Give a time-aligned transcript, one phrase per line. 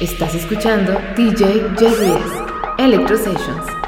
[0.00, 2.30] Estás escuchando DJ JBS
[2.78, 3.87] Electro Sessions.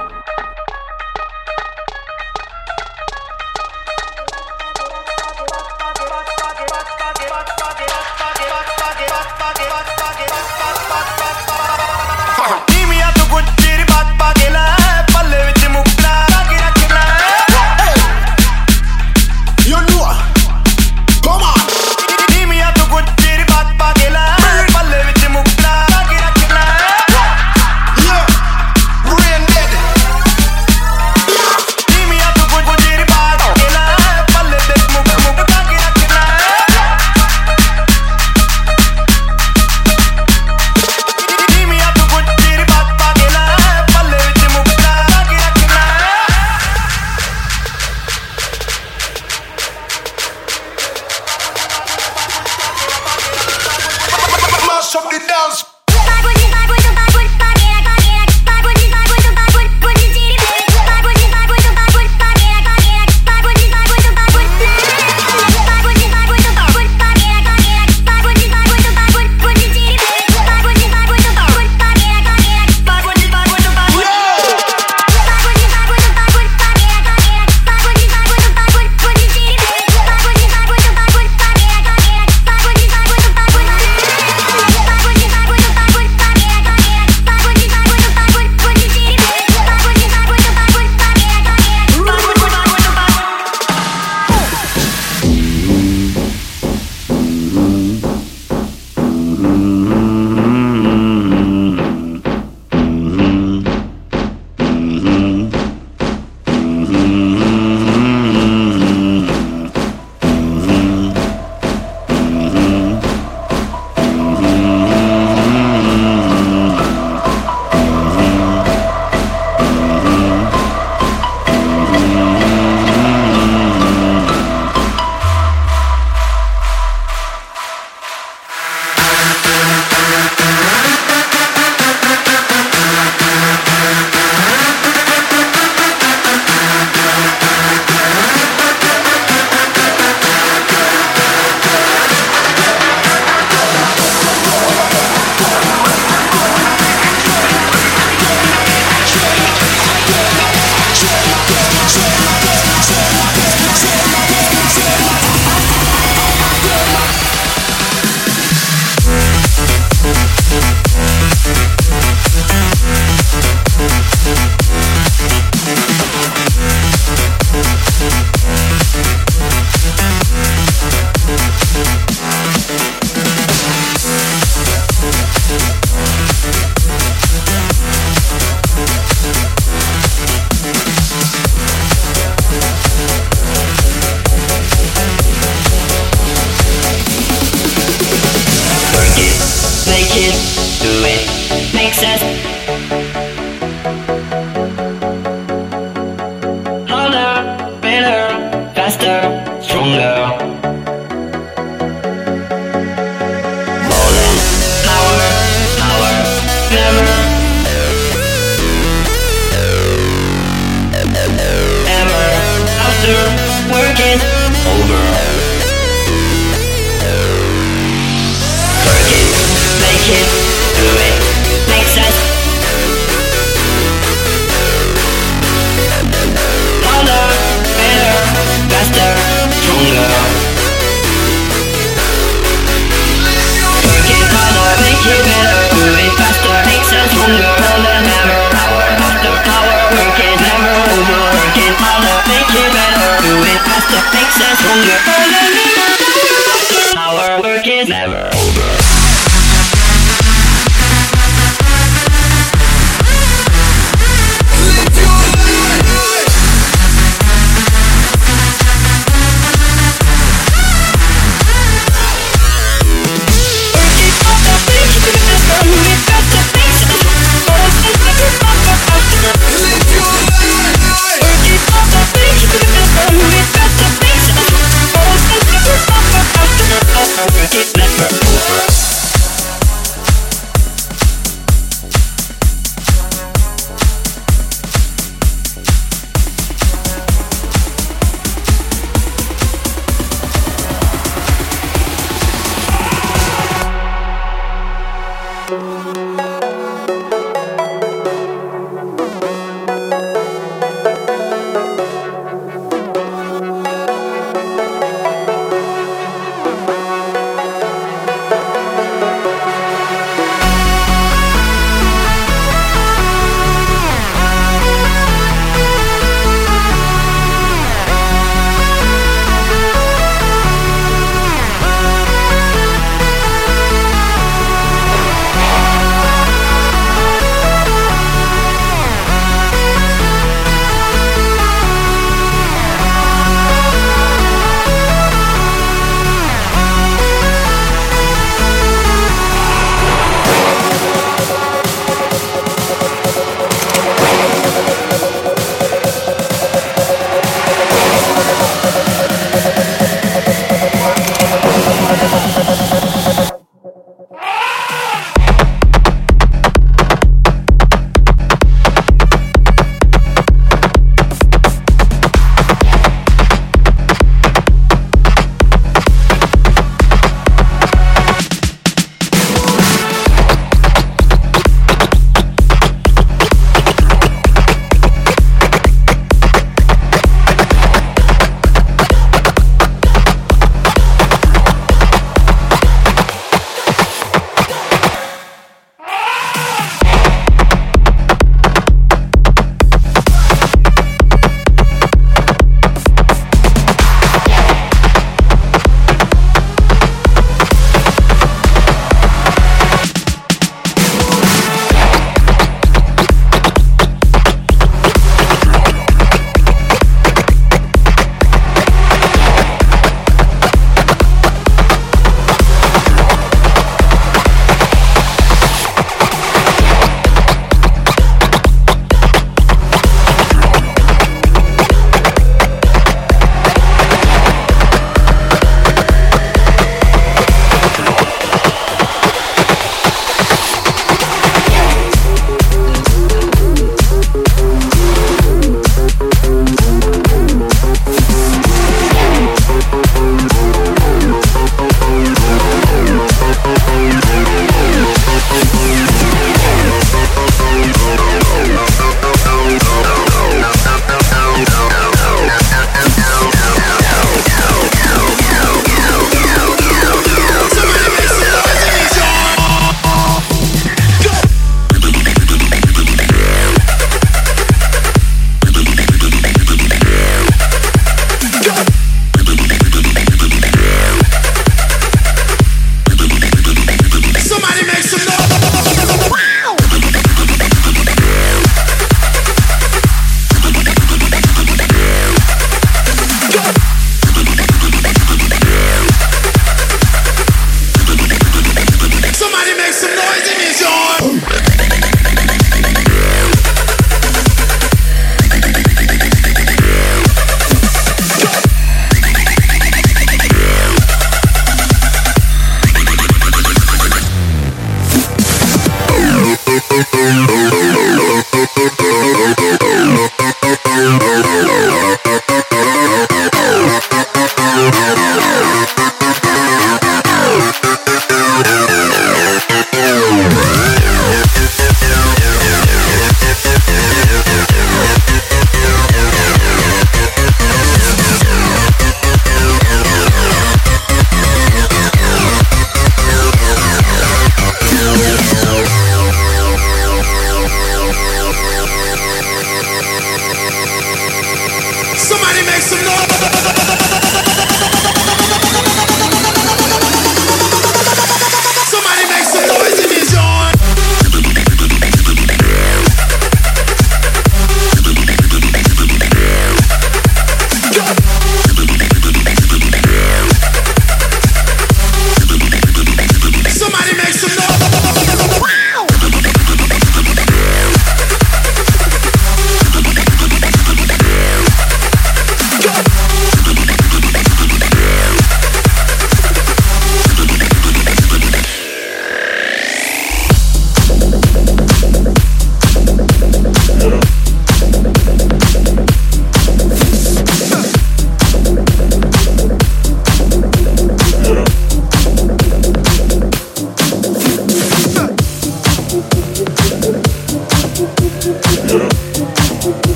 [244.70, 245.19] Música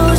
[0.00, 0.14] We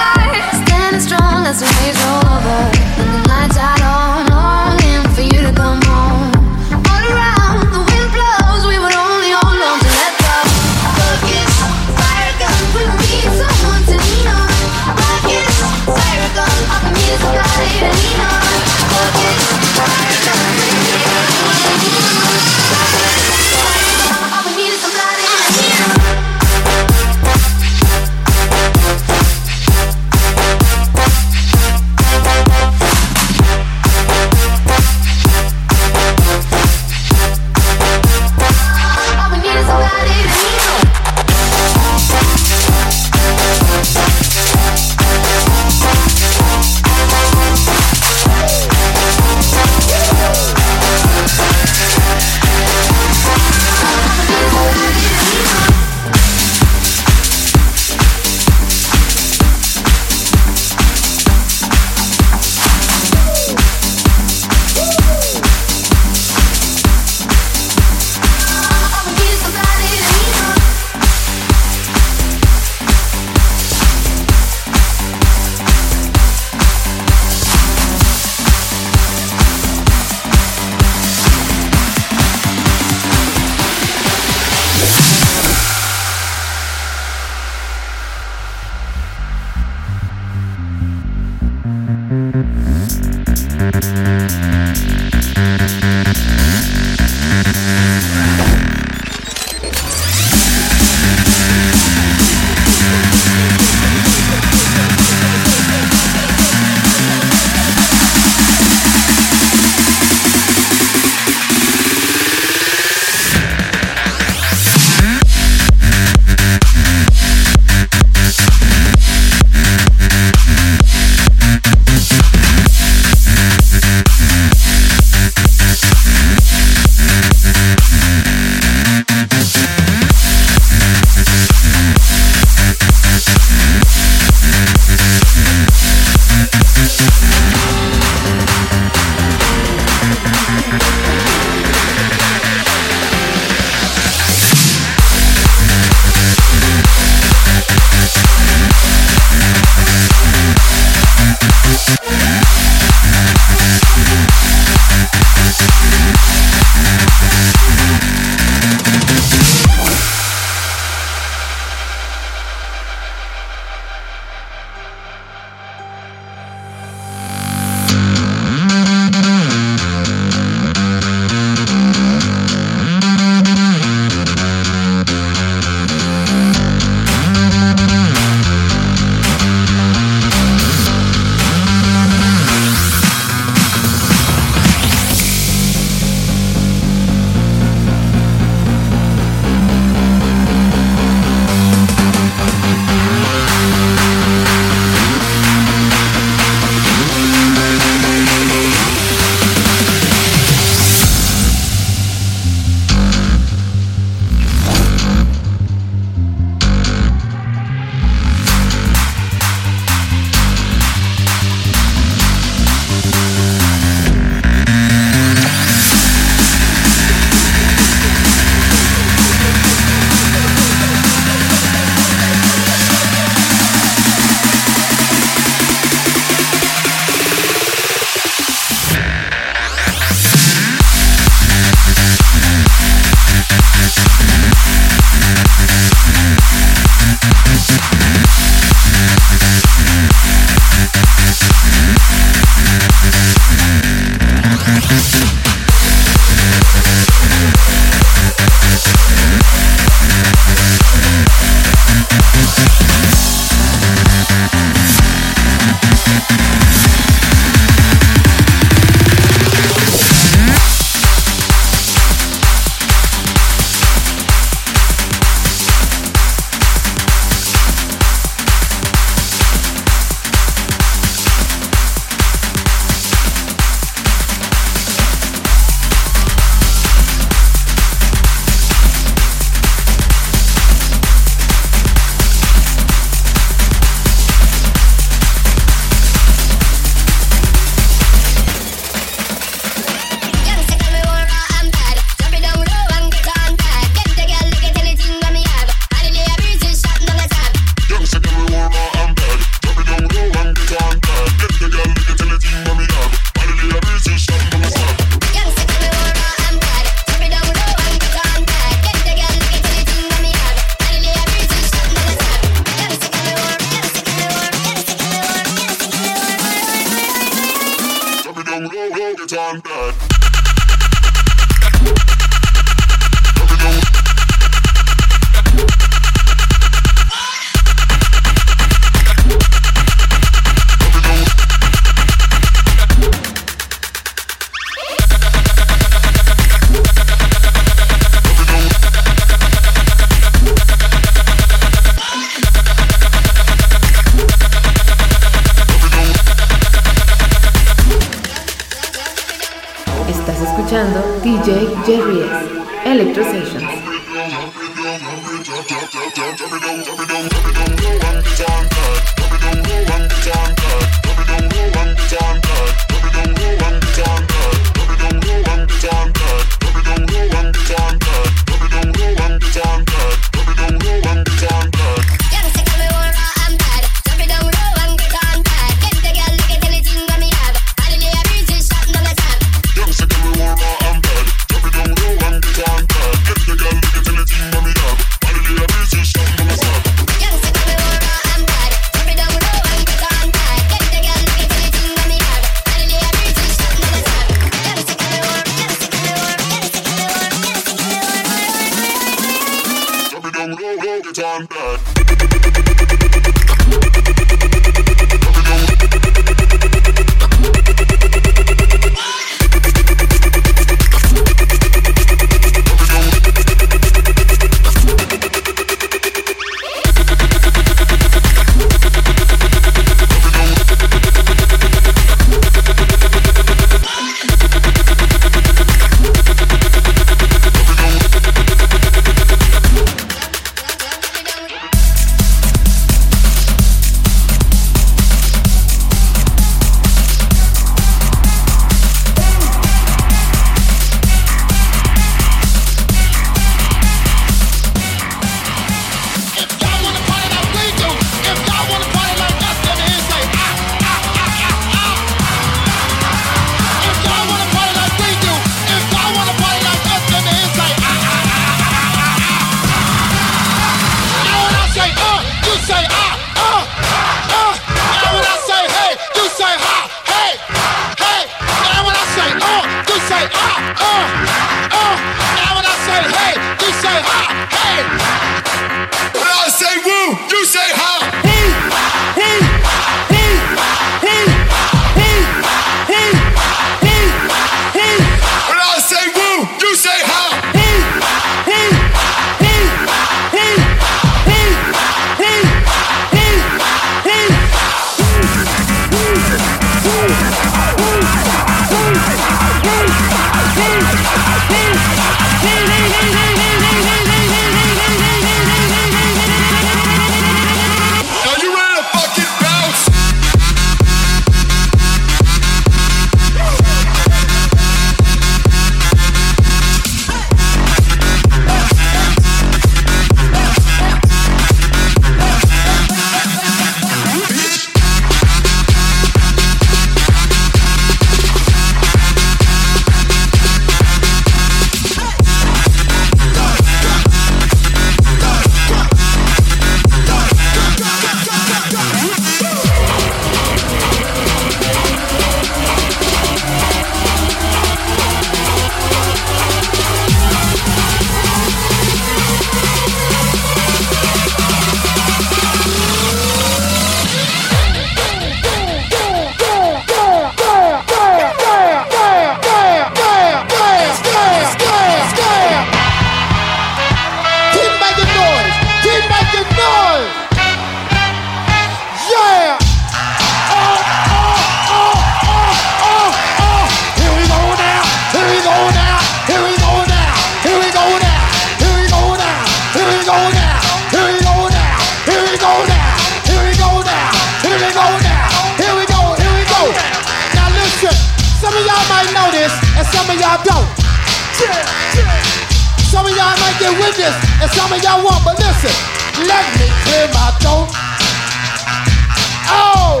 [599.50, 600.00] Oh!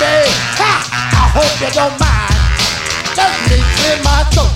[0.00, 0.32] baby.
[0.56, 0.72] Ha!
[1.12, 2.36] I hope you don't mind,
[3.18, 4.48] let me clear my throat.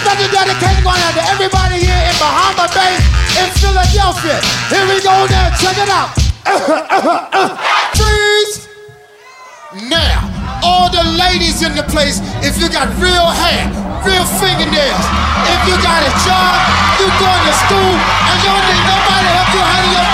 [0.00, 2.96] Special dedication going out to everybody here in Bahama Bay
[3.36, 4.40] in Philadelphia.
[4.72, 6.16] Here we go now, check it out.
[7.98, 8.68] Freeze!
[9.90, 13.68] Now, all the ladies in the place, if you got real hair,
[14.02, 15.06] real fingernails,
[15.50, 16.54] if you got a job,
[16.98, 20.08] you going to school, and you don't need nobody to help you handle your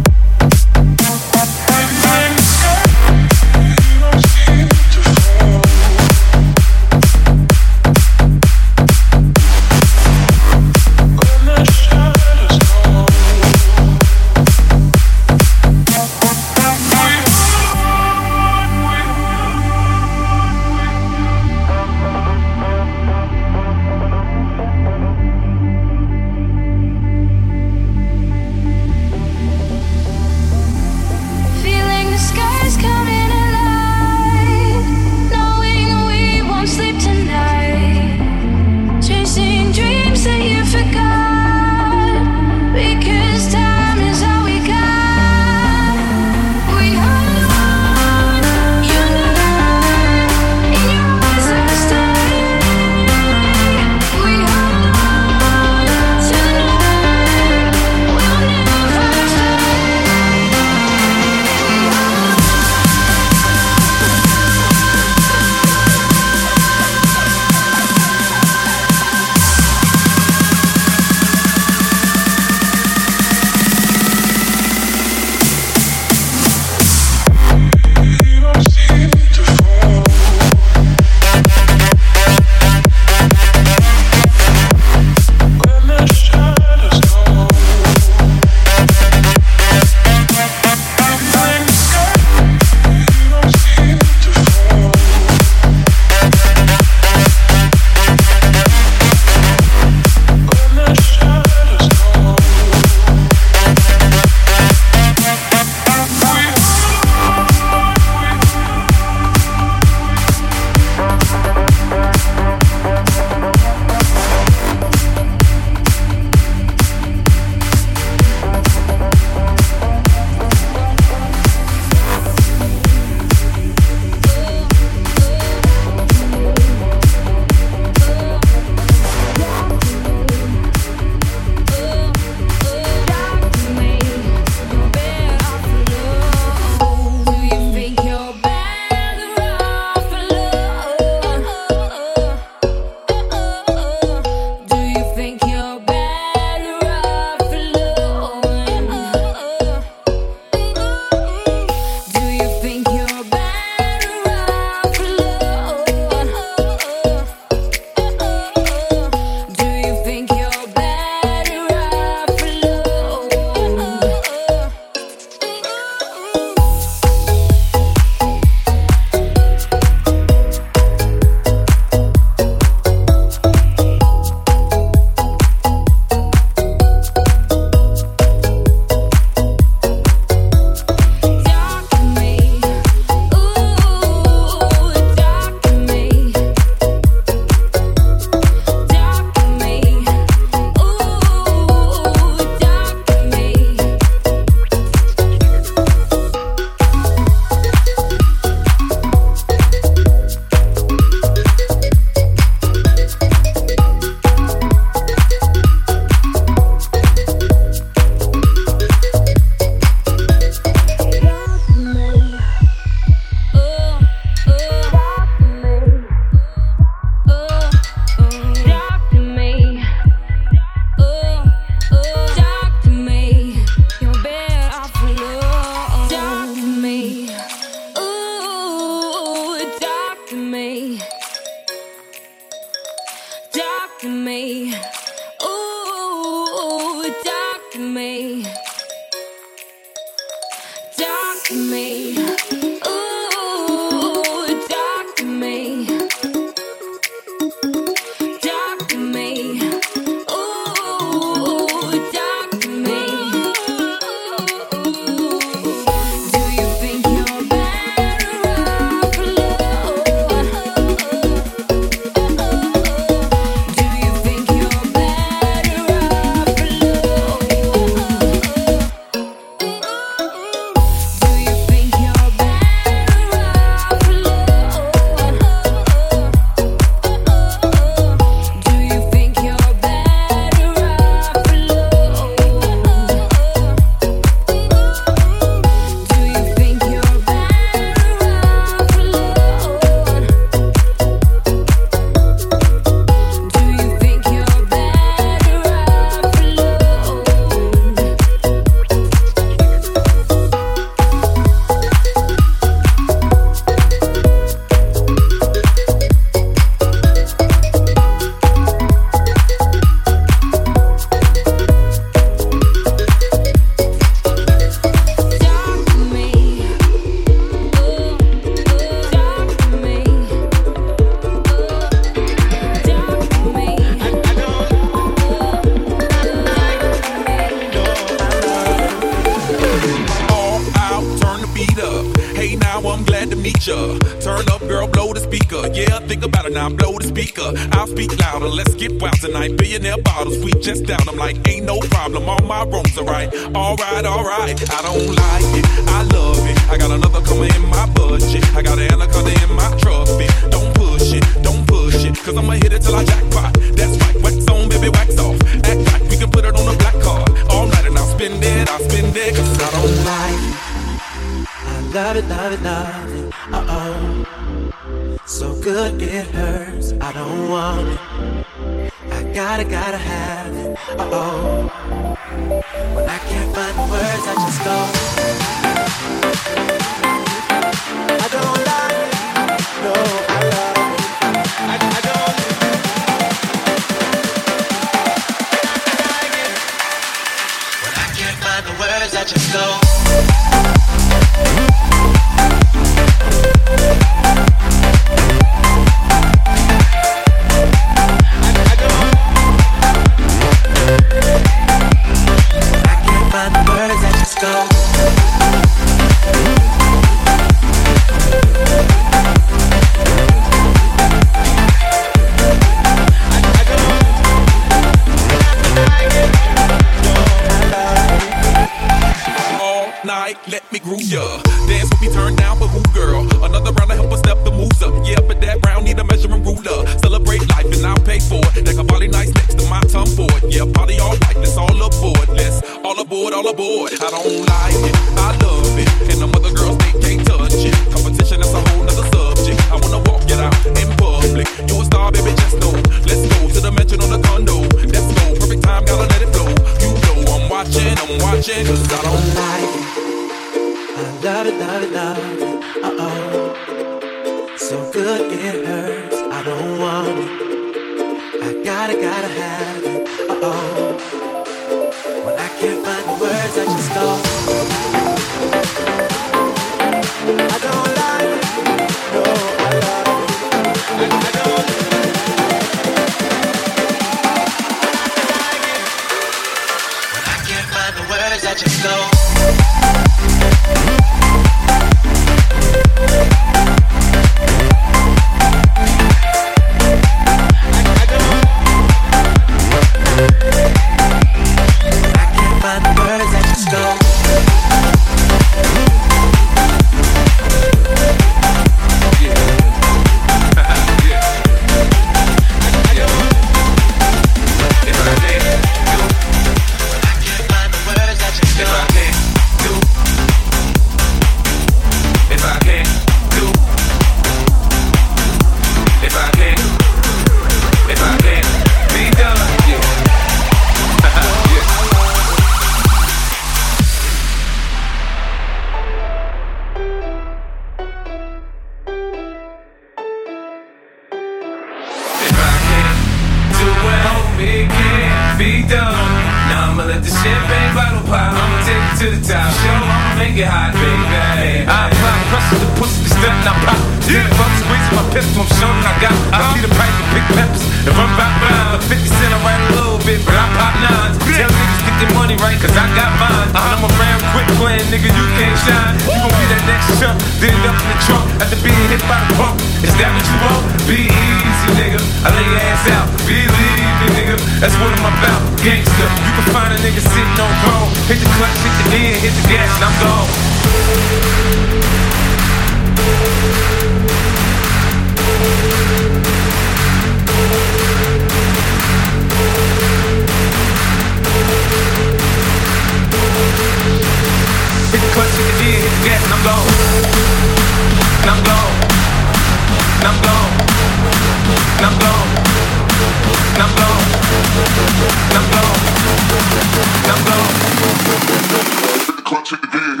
[599.51, 600.00] hit the gear,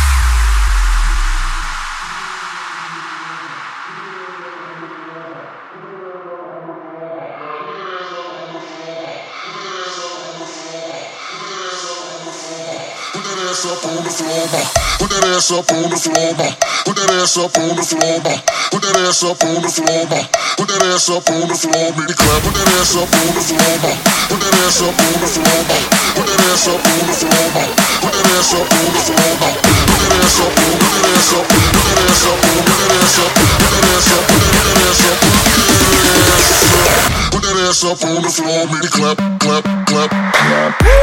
[13.61, 14.61] ass up on the floor, ma.
[14.97, 16.49] Put that ass up on the floor, ma.
[16.81, 18.33] Put that ass up on the floor, ma.
[18.73, 20.17] Put that ass up on the floor, ma.
[20.57, 22.13] Put that ass up on the floor, baby.
[22.17, 22.41] clap.
[22.41, 23.91] Put that ass up on the floor, ma.
[24.33, 25.77] Put that ass up on the floor, ma.
[26.17, 27.69] Put that ass up on the floor, ma.
[28.01, 29.49] Put that ass up on the floor, ma.
[29.61, 32.81] Put that ass up on, put that ass up, put that ass up, put that
[32.81, 33.05] ass up,
[33.61, 35.45] put that ass up, put that ass up, put
[36.01, 36.97] that ass up,
[37.29, 38.89] put that ass up on the floor, baby.
[38.89, 40.09] clap, clap club.
[40.83, 41.01] Woo!